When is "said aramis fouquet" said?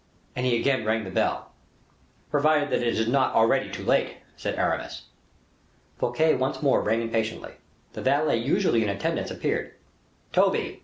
4.35-6.33